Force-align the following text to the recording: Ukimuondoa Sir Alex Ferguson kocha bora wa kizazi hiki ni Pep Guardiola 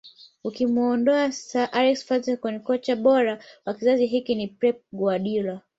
Ukimuondoa 0.43 1.31
Sir 1.31 1.69
Alex 1.71 2.05
Ferguson 2.07 2.59
kocha 2.59 2.95
bora 2.95 3.43
wa 3.65 3.73
kizazi 3.73 4.05
hiki 4.05 4.35
ni 4.35 4.47
Pep 4.47 4.81
Guardiola 4.93 5.61